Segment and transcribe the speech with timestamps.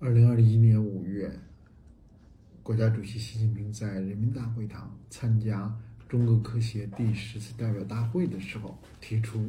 [0.00, 1.38] 二零二一年五月，
[2.62, 5.72] 国家主席习近平在人民大会堂参加
[6.08, 9.48] 中国科协第十次代表大会的时候，提出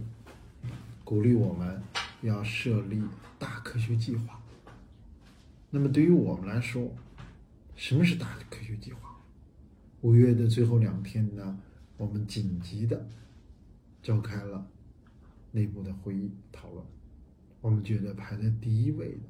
[1.04, 1.82] 鼓励我们
[2.22, 3.04] 要设立
[3.40, 4.40] 大科学计划。
[5.72, 6.90] 那么对于我们来说，
[7.76, 9.20] 什么是大科学计划？
[10.02, 11.60] 五月的最后两天呢，
[11.98, 13.10] 我们紧急的
[14.02, 14.66] 召开了
[15.52, 16.86] 内部的会议讨论。
[17.60, 19.22] 我们觉得排在第一位的，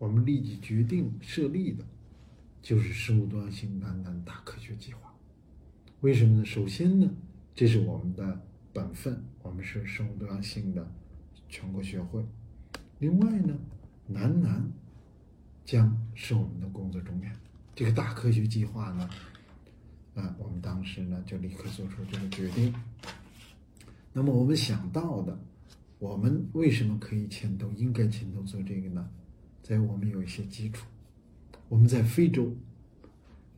[0.00, 1.84] 我们立即决定设立的，
[2.62, 5.14] 就是生物多样性南南大科学计划。
[6.00, 6.44] 为什么呢？
[6.46, 7.06] 首先呢，
[7.54, 8.40] 这是我们的
[8.72, 10.90] 本分，我们是生物多样性的
[11.50, 12.24] 全国学会。
[12.98, 13.54] 另外呢，
[14.06, 14.66] 南南
[15.66, 17.30] 将是我们的工作重点。
[17.74, 19.10] 这个大科学计划呢，
[20.14, 22.74] 啊，我们当时呢就立刻做出这个决定。
[24.14, 25.38] 那么我们想到的。
[25.98, 27.70] 我们为什么可以牵头？
[27.72, 29.06] 应该牵头做这个呢？
[29.62, 30.86] 在我们有一些基础，
[31.68, 32.56] 我们在非洲，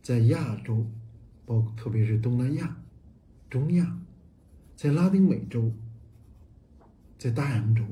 [0.03, 0.87] 在亚洲，
[1.47, 2.77] 包括特别是东南亚、
[3.49, 3.99] 中亚，
[4.77, 5.73] 在拉丁美洲，
[7.19, 7.85] 在大洋洲，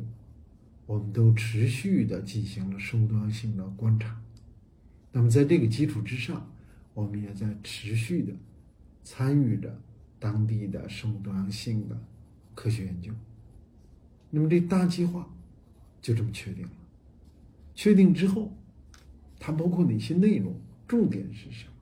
[0.86, 4.20] 我们都持续的进行了生物多样性的观察。
[5.12, 6.50] 那么在这个基础之上，
[6.94, 8.32] 我们也在持续的
[9.02, 9.80] 参与着
[10.18, 11.98] 当地的生物多样性的
[12.54, 13.12] 科学研究。
[14.30, 15.28] 那么这大计划
[16.02, 16.70] 就这么确定了。
[17.82, 18.52] 确定之后，
[19.38, 20.54] 它包括哪些内容？
[20.86, 21.72] 重点是什么？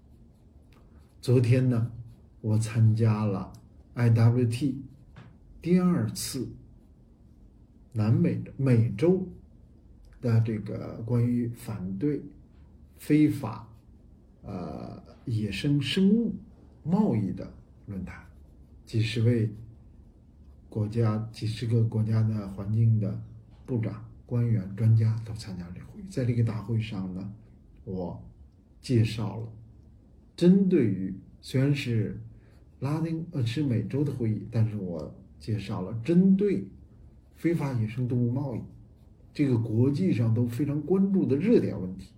[1.20, 1.90] 昨天呢，
[2.40, 3.52] 我参加了
[3.96, 4.76] IWT
[5.60, 6.48] 第二次
[7.92, 9.26] 南美美洲
[10.20, 12.22] 的这个关于反对
[12.98, 13.68] 非法
[14.42, 16.32] 呃野生生物
[16.84, 17.52] 贸易的
[17.86, 18.24] 论坛，
[18.86, 19.50] 几十位。
[20.68, 23.20] 国家几十个国家的环境的
[23.66, 25.74] 部长、官员、专家都参加了。
[26.08, 27.32] 在这个大会上呢，
[27.84, 28.20] 我
[28.80, 29.52] 介绍了
[30.36, 32.20] 针对于虽然是
[32.80, 36.64] 拉丁呃是美洲的会议，但是我介绍了针对
[37.36, 38.60] 非法野生动物贸易
[39.32, 42.12] 这个国际上都非常关注的热点问题。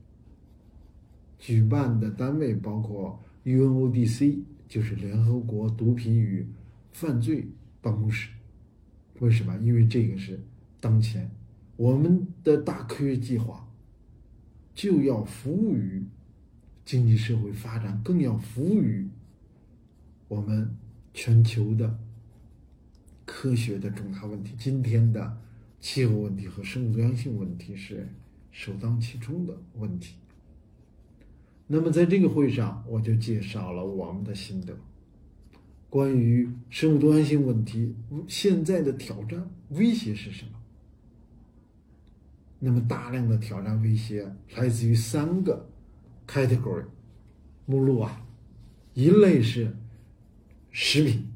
[1.38, 6.46] 举办的单位包括 UNODC，就是联合国毒品与
[6.92, 7.48] 犯罪
[7.80, 8.30] 办公室。
[9.20, 9.56] 为什么？
[9.58, 10.38] 因为这个是
[10.80, 11.30] 当前
[11.76, 13.66] 我们的大科学计划
[14.74, 16.02] 就要服务于
[16.84, 19.08] 经济社会发展，更要服务于
[20.28, 20.74] 我们
[21.12, 21.98] 全球的
[23.24, 24.54] 科学的重大问题。
[24.58, 25.38] 今天的
[25.80, 28.08] 气候问题和生物多样性问题是
[28.50, 30.16] 首当其冲的问题。
[31.66, 34.76] 那么在这个会上，我就介绍了我们的心得。
[35.88, 37.94] 关于生物多样性问题，
[38.28, 40.59] 现在的挑战威胁是什么？
[42.60, 45.68] 那么大量的挑战威胁来自于三个
[46.28, 46.84] category
[47.66, 48.24] 目录啊，
[48.94, 49.76] 一类是
[50.70, 51.28] 食品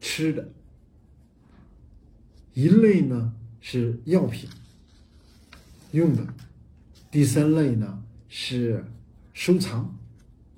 [0.00, 0.52] 吃的，
[2.54, 4.50] 一类呢是药品
[5.92, 6.26] 用的，
[7.10, 8.84] 第三类呢是
[9.32, 9.96] 收藏，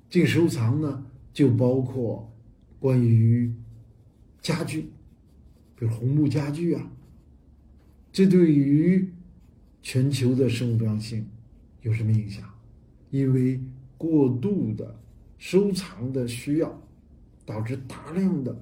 [0.09, 2.29] 这个收藏呢就包括。
[2.79, 3.49] 关于
[4.41, 4.81] 家具，
[5.73, 6.91] 比如红木家具啊，
[8.11, 9.09] 这对于
[9.83, 11.27] 全球的生物多样性
[11.81, 12.49] 有什么影响？
[13.11, 13.59] 因为
[13.97, 14.99] 过度的
[15.37, 16.81] 收藏的需要，
[17.45, 18.57] 导致大量的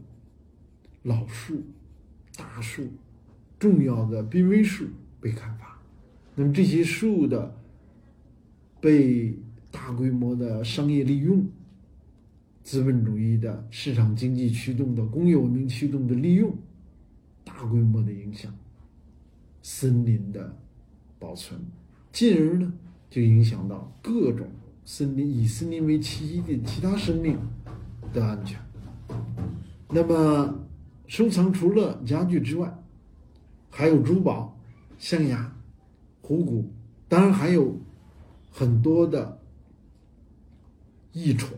[1.04, 1.62] 老树、
[2.36, 2.86] 大树、
[3.58, 4.86] 重要的濒危树
[5.22, 5.80] 被砍伐，
[6.36, 7.56] 那么这些树的
[8.82, 9.38] 被
[9.70, 11.48] 大规模的商业利用。
[12.64, 16.56] 资本主义的市场经济驱动的工业文明驱动的利用，
[17.44, 18.56] 大规模的影响
[19.64, 20.56] 森林的
[21.22, 21.62] 保存，
[22.12, 22.74] 进而呢
[23.12, 24.50] 就影响到各种
[24.84, 27.38] 森林以森林为栖息的其他生命
[28.12, 28.60] 的安全。
[29.88, 30.68] 那么
[31.06, 32.76] 收藏除了家具之外，
[33.70, 34.58] 还有珠宝、
[34.98, 35.56] 象牙、
[36.22, 36.74] 虎骨，
[37.08, 37.80] 当然还有
[38.52, 39.40] 很多的
[41.14, 41.50] 异宠。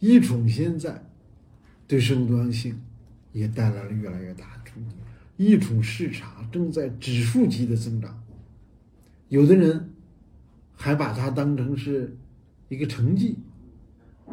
[0.00, 1.02] 异宠现在
[1.86, 2.78] 对生物多样性
[3.32, 4.96] 也带来了越来越大的冲击，
[5.36, 8.22] 一种市场正在指数级的增长，
[9.28, 9.92] 有的人
[10.72, 12.16] 还把它当成是
[12.68, 13.38] 一个成绩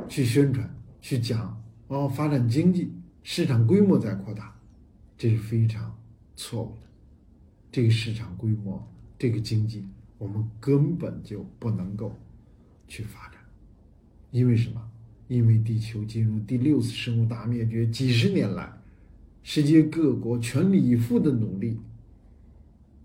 [0.08, 2.92] 去宣传、去讲，哦，发展经济，
[3.24, 4.56] 市场规模在扩大，
[5.18, 5.98] 这是非常
[6.36, 6.88] 错误的。
[7.72, 8.86] 这个市场规模，
[9.18, 9.86] 这个经济，
[10.18, 12.16] 我们根本就不能够
[12.88, 13.40] 去发展，
[14.32, 14.82] 因为什么？
[15.28, 18.70] 因为地球进入第六次生物大灭绝，几十年来，
[19.44, 21.80] 世界各国全力以赴的努力，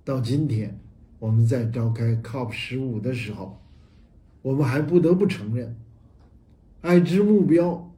[0.05, 0.79] 到今天
[1.19, 3.61] 我们在召开 COP 十五的时候，
[4.43, 5.77] 我们还不得不承认，
[6.83, 7.94] 爱知目标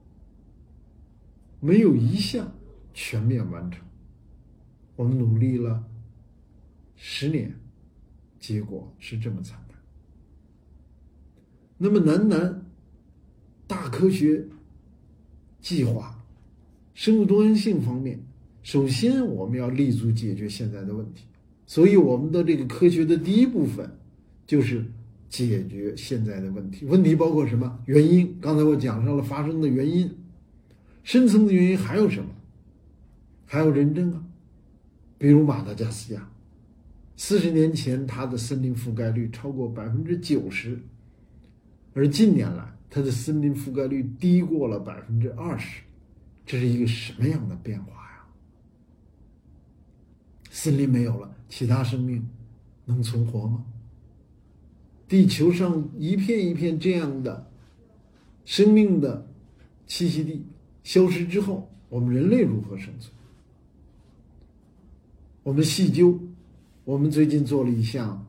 [1.60, 2.52] 没有一项
[2.94, 3.84] 全面完成。
[4.96, 5.84] 我们努力了
[6.96, 7.54] 十年，
[8.40, 9.78] 结果是这么惨淡。
[11.76, 12.64] 那么，南南
[13.66, 14.46] 大科学
[15.60, 16.17] 计划、
[16.98, 18.18] 生物多样性方面，
[18.64, 21.22] 首先我们要立足解决现在的问题。
[21.64, 23.88] 所以，我们的这个科学的第一部分
[24.48, 24.84] 就是
[25.28, 26.84] 解决现在的问题。
[26.86, 27.78] 问题包括什么？
[27.86, 28.36] 原因。
[28.40, 30.10] 刚才我讲上了发生的原因，
[31.04, 32.30] 深层的原因还有什么？
[33.46, 34.20] 还有人证啊，
[35.18, 36.28] 比如马达加斯加，
[37.14, 40.76] 四十年前它的森林覆盖率超过百分之九十，
[41.94, 45.80] 而近年来它的森林覆盖率低过了百分之二十，
[46.48, 48.24] 这是一个什么样的变化呀？
[50.50, 52.26] 森林没有了，其他生命
[52.86, 53.66] 能存活吗？
[55.06, 57.50] 地球上一片一片这样的
[58.46, 59.26] 生命的
[59.86, 60.42] 栖息地
[60.82, 63.12] 消失之后，我们人类如何生存？
[65.42, 66.18] 我们细究，
[66.84, 68.26] 我们最近做了一项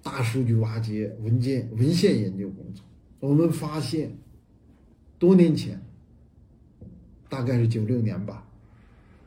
[0.00, 2.84] 大数据挖掘、文件文献研究工作，
[3.18, 4.16] 我们发现，
[5.18, 5.80] 多年前，
[7.32, 8.46] 大概是九六年吧。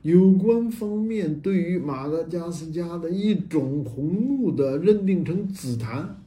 [0.04, 6.22] 有关方面对于马达加斯加的一种红木的认定成紫檀，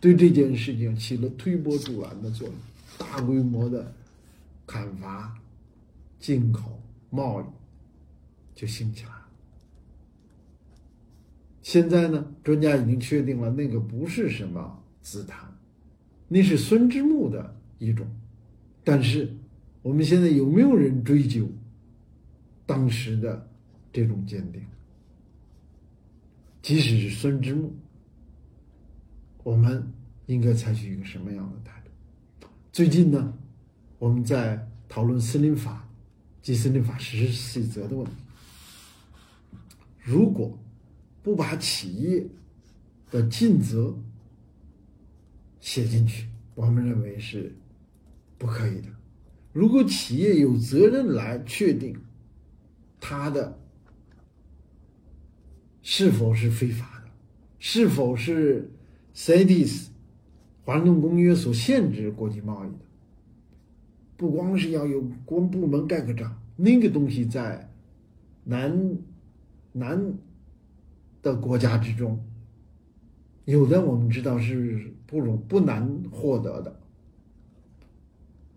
[0.00, 2.56] 对这件事情起了推波助澜的作用，
[2.96, 3.92] 大规模的
[4.66, 5.36] 砍伐、
[6.18, 6.80] 进口、
[7.10, 7.44] 贸易
[8.54, 9.26] 就兴起来了。
[11.60, 15.38] 现在呢，专家已经确定了那个不是什么紫檀，
[16.28, 18.06] 那是酸枝木的一种，
[18.82, 19.30] 但是
[19.82, 21.48] 我们现在有没有人追究？
[22.66, 23.48] 当时的
[23.92, 24.62] 这种鉴定，
[26.62, 27.72] 即使是孙之木，
[29.42, 29.92] 我们
[30.26, 32.46] 应该采取一个什么样的态度？
[32.70, 33.36] 最近呢，
[33.98, 35.88] 我们在讨论森林法
[36.40, 38.12] 及森林法实施细则的问题。
[39.98, 40.56] 如果
[41.24, 42.24] 不把企业
[43.10, 43.98] 的尽责
[45.60, 47.52] 写进去，我们认为是
[48.38, 48.88] 不可以的。
[49.52, 51.96] 如果企业有责任来确定。
[53.02, 53.58] 它的
[55.80, 57.10] 是否是非法的？
[57.58, 58.70] 是否是
[59.14, 59.86] CITES
[60.62, 62.84] 华盛顿公约所限制国际贸易的？
[64.18, 67.70] 不光是要有公部门盖个章，那个东西在
[68.44, 68.98] 南
[69.72, 70.12] 南
[71.22, 72.22] 的国家之中，
[73.46, 76.78] 有的我们知道是不容不难获得的。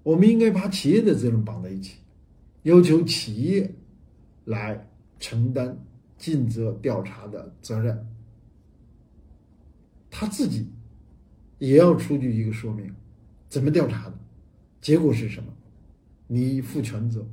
[0.04, 1.96] 我们应该把企业的责任绑在一起，
[2.64, 3.74] 要求企业。
[4.46, 4.86] 来
[5.22, 5.74] 承担
[6.18, 8.06] 尽责调查的责任，
[10.12, 10.68] 他自己
[11.60, 12.94] 也要出具一个说明，
[13.48, 14.20] 怎么调查的，
[14.82, 15.50] 结果是什么，
[16.28, 17.26] 你负全责。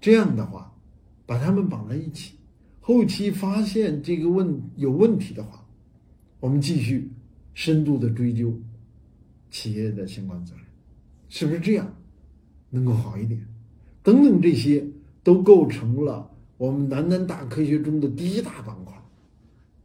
[0.00, 0.76] 这样的话，
[1.24, 2.34] 把他们绑在一起，
[2.80, 5.64] 后期发现这个问有问题的话，
[6.40, 7.08] 我们继续
[7.54, 8.52] 深度的追究
[9.48, 10.65] 企业的相关责任，
[11.28, 11.94] 是不是这样
[12.70, 13.46] 能够好一点？
[14.02, 14.84] 等等这些。
[15.26, 18.94] 都构成了我们南南大科学中的第一大板块，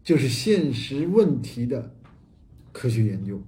[0.04, 1.96] 就是现实问题的
[2.72, 3.42] 科学研究。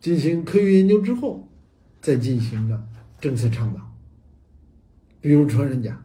[0.00, 1.48] 进行科学研究之后，
[2.02, 2.84] 再进行了
[3.20, 3.80] 政策倡导，
[5.20, 6.04] 比如穿山甲。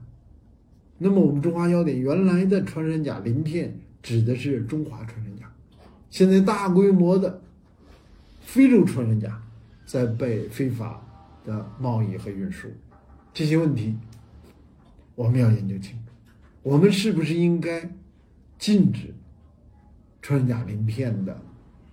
[1.00, 5.52] 那么我们中华药典原来的穿山甲鳞片指的是中华穿山甲，
[6.12, 7.42] 现在大规模的
[8.42, 9.42] 非洲穿山甲
[9.86, 11.02] 在被非法
[11.46, 12.68] 的贸易和运输。
[13.34, 13.96] 这些问题，
[15.16, 16.12] 我们要研究清楚。
[16.64, 17.90] 我们是不是应该
[18.58, 19.14] 禁止
[20.22, 21.40] 穿山甲鳞片的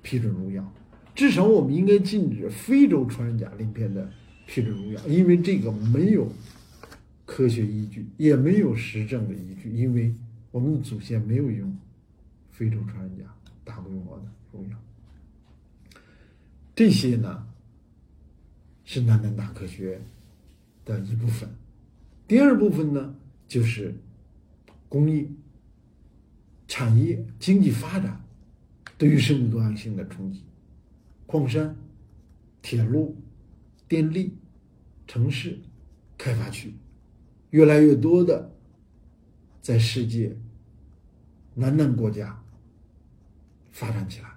[0.01, 0.73] 批准入药？
[1.15, 4.11] 至少我们应该禁止非洲穿山甲鳞片的
[4.47, 6.27] 批准入药，因为这个没有
[7.27, 9.71] 科学依据，也没有实证的依据。
[9.71, 10.15] 因为
[10.51, 11.77] 我们的祖先没有用
[12.51, 13.25] 非洲穿山甲
[13.65, 14.23] 大规模的
[14.53, 14.77] 入药。
[16.75, 17.47] 这些呢，
[18.85, 20.01] 是南南大科学。
[20.85, 21.49] 的一部分，
[22.27, 23.15] 第二部分呢，
[23.47, 23.95] 就是
[24.89, 25.29] 工业、
[26.67, 28.21] 产业、经济发展
[28.99, 30.43] 对于生物多样性的冲击。
[31.25, 31.77] 矿山、
[32.63, 33.17] 铁路、
[33.87, 34.37] 电力、
[35.07, 35.57] 城市、
[36.19, 36.75] 开发区，
[37.51, 38.53] 越来越多的
[39.61, 40.37] 在世界
[41.55, 42.43] 南南国家
[43.71, 44.29] 发展起来，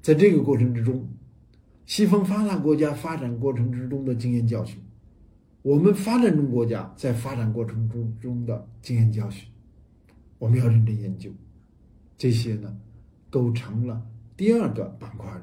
[0.00, 1.06] 在这个过程之中，
[1.92, 4.80] 西方发达国家发展过程之中的经验教训。
[5.60, 9.46] 我们发展中国家在发展过程中中的经验教训，
[10.38, 11.30] 我们要认真研究，
[12.16, 12.74] 这些呢，
[13.28, 14.02] 构成了
[14.38, 15.42] 第二个板块的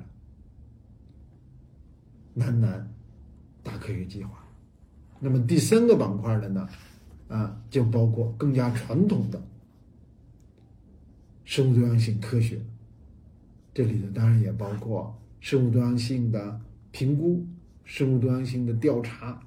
[2.34, 2.92] 南南
[3.62, 4.44] 大科学计划。
[5.20, 6.68] 那么第三个板块的呢，
[7.28, 9.40] 啊，就包括更加传统的
[11.46, 12.60] 生物多样性科学。
[13.72, 16.60] 这里头当然也包括生物多样性的
[16.92, 17.46] 评估、
[17.84, 19.42] 生物多样性的调查。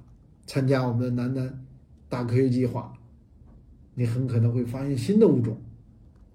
[0.45, 1.65] 参加我们的南南
[2.09, 2.93] 大科学计划，
[3.95, 5.57] 你很可能会发现新的物种，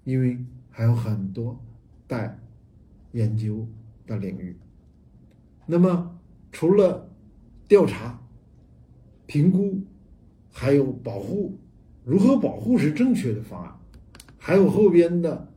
[0.03, 0.37] 因为
[0.71, 1.63] 还有很多
[2.07, 2.39] 待
[3.11, 3.67] 研究
[4.07, 4.57] 的领域。
[5.67, 6.19] 那么，
[6.51, 7.07] 除了
[7.67, 8.19] 调查、
[9.27, 9.79] 评估，
[10.51, 11.55] 还有保护，
[12.03, 13.71] 如何保护是正确的方案，
[14.39, 15.47] 还有后边的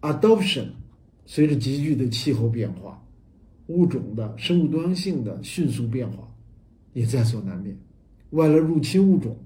[0.00, 0.70] adoption，
[1.24, 3.00] 随着急剧的气候变化，
[3.70, 6.26] 物种的生物多样性的迅速变化。
[6.92, 7.76] 也在所难免。
[8.30, 9.38] 外来入侵物种，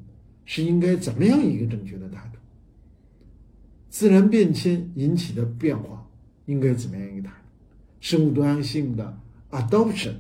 [0.47, 2.39] 是应该怎么样一个正确的态度？
[3.91, 6.09] 自然变迁引起的变化
[6.47, 7.37] 应该怎么样一个态度？
[8.01, 10.15] 生物多样性的 adoption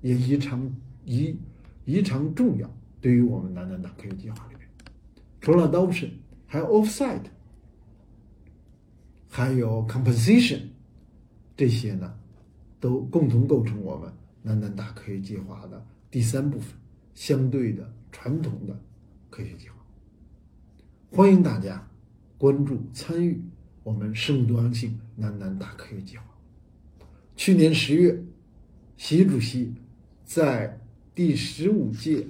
[0.00, 0.72] 也异常
[1.04, 1.36] 异
[1.84, 2.70] 异常重要。
[3.00, 4.68] 对于我们南南大科学计划里面，
[5.40, 6.10] 除了 adoption，
[6.46, 7.24] 还有 offsite，
[9.28, 10.60] 还有 composition
[11.56, 12.14] 这些呢，
[12.80, 14.12] 都共同构成我们
[14.42, 15.86] 南南大科学计划的。
[16.10, 16.74] 第三部分，
[17.14, 18.80] 相对的传统的
[19.30, 19.74] 科学计划，
[21.10, 21.88] 欢迎大家
[22.38, 23.42] 关注参与
[23.82, 26.24] 我们生物多样性南南大科学计划。
[27.36, 28.22] 去年十月，
[28.96, 29.74] 习主席
[30.24, 30.80] 在
[31.14, 32.26] 第十五届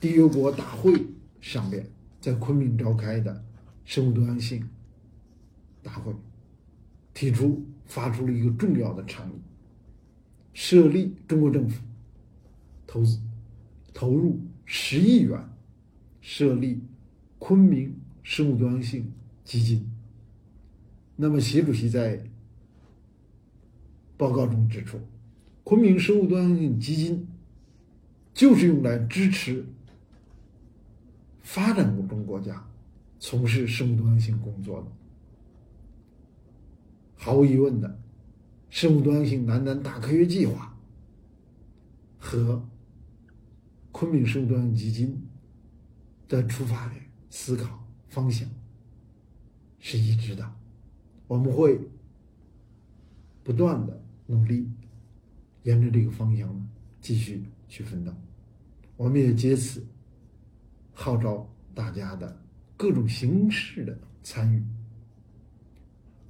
[0.00, 1.06] 缔约国大会
[1.40, 1.84] 上边，
[2.20, 3.44] 在昆明召开的
[3.84, 4.68] 生物多样性
[5.82, 6.14] 大会，
[7.12, 9.34] 提出发出了一个重要的倡议，
[10.60, 11.80] 设立中国政府。
[12.84, 13.20] 投资
[13.94, 15.40] 投入十亿元，
[16.20, 16.82] 设立
[17.38, 19.12] 昆明生物多样性
[19.44, 19.88] 基金。
[21.14, 22.24] 那么，习主席在
[24.16, 24.98] 报告中指出，
[25.62, 27.28] 昆明生物多样性基金
[28.34, 29.64] 就是用来支持
[31.40, 32.66] 发展中国家
[33.20, 34.88] 从事生物多样性工作的。
[37.14, 38.00] 毫无疑问的，
[38.70, 40.76] 生物多样性南南大科学计划
[42.18, 42.62] 和
[43.92, 45.20] 昆明生物多样基金
[46.28, 48.48] 的出发点、思考方向
[49.78, 50.54] 是一致的。
[51.26, 51.80] 我们会
[53.42, 54.70] 不断的努力，
[55.62, 56.68] 沿着这个方向
[57.00, 58.12] 继续去奋斗。
[58.96, 59.84] 我们也借此
[60.92, 62.40] 号召大家的
[62.76, 64.62] 各种形式的参与，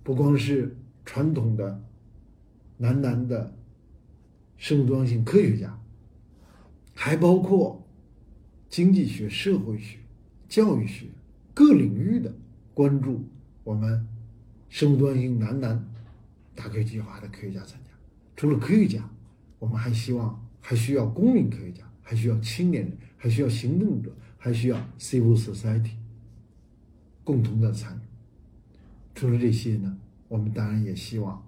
[0.03, 1.83] 不光是传统的
[2.79, 3.55] 南南的
[4.57, 5.79] 生物多样性科学家。
[6.95, 7.87] 还包括
[8.69, 9.99] 经济学、社会学、
[10.49, 11.07] 教育学
[11.55, 12.35] 各领域的
[12.75, 13.25] 关注
[13.63, 14.05] 我们
[14.69, 15.89] 生物多样性南南
[16.57, 17.91] 大科学计划的科学家参加。
[18.35, 19.09] 除了科学家，
[19.61, 25.93] 我们还希望还需要公民科学家，还需要青年人，还需要行动者，还需要 civil society
[27.23, 28.01] 共同的参与。
[29.15, 31.48] 除了这些呢，我们当然也希望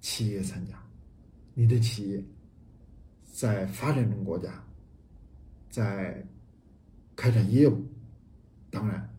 [0.00, 0.74] 企业参加。
[1.54, 2.22] 你的企业
[3.32, 4.62] 在发展中国家。
[5.68, 6.24] 在
[7.14, 7.84] 开展业务，
[8.70, 9.14] 当然，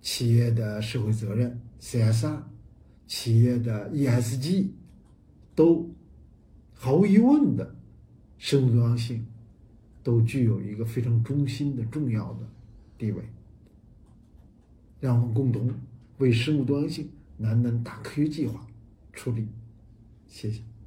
[0.00, 2.40] 企业的社会责任 （CSR）、
[3.06, 4.70] 企业的 ESG，
[5.54, 5.86] 都
[6.72, 7.76] 毫无疑问的
[8.38, 9.26] 生物多样性，
[10.02, 12.48] 都具有一个非常中心的重要的
[12.96, 13.22] 地位。
[15.00, 15.70] 让我们共同
[16.16, 18.66] 为生物多样性南南大科学计划
[19.12, 19.46] 出力，
[20.28, 20.77] 谢谢。